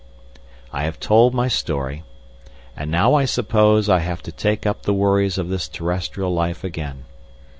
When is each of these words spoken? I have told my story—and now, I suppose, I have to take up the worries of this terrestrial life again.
I 0.73 0.85
have 0.85 0.99
told 0.99 1.31
my 1.35 1.47
story—and 1.47 2.89
now, 2.89 3.13
I 3.13 3.25
suppose, 3.25 3.87
I 3.87 3.99
have 3.99 4.23
to 4.23 4.31
take 4.31 4.65
up 4.65 4.81
the 4.81 4.95
worries 4.95 5.37
of 5.37 5.49
this 5.49 5.67
terrestrial 5.67 6.33
life 6.33 6.63
again. 6.63 7.05